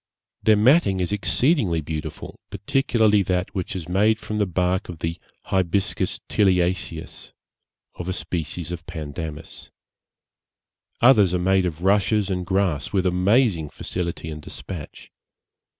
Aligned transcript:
Their 0.41 0.55
matting 0.57 0.99
is 0.99 1.11
exceedingly 1.11 1.79
beautiful, 1.79 2.39
particularly 2.49 3.21
that 3.21 3.53
which 3.53 3.75
is 3.75 3.87
made 3.87 4.17
from 4.17 4.39
the 4.39 4.47
bark 4.47 4.89
of 4.89 4.97
the 4.97 5.19
Hibiscus 5.43 6.19
tiliaceus, 6.27 7.25
and 7.27 7.33
of 8.01 8.09
a 8.09 8.13
species 8.13 8.71
of 8.71 8.87
Pandanus. 8.87 9.69
Others 11.01 11.35
are 11.35 11.39
made 11.39 11.67
of 11.67 11.83
rushes 11.83 12.31
and 12.31 12.47
grass 12.47 12.91
with 12.91 13.05
amazing 13.05 13.69
facility 13.69 14.31
and 14.31 14.41
dispatch. 14.41 15.11